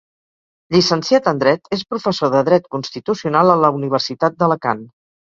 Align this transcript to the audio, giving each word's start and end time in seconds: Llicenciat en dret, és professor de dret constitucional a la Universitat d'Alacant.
Llicenciat 0.75 1.27
en 1.31 1.41
dret, 1.43 1.69
és 1.77 1.83
professor 1.91 2.31
de 2.37 2.41
dret 2.47 2.65
constitucional 2.77 3.53
a 3.55 3.59
la 3.65 3.71
Universitat 3.81 4.41
d'Alacant. 4.41 4.83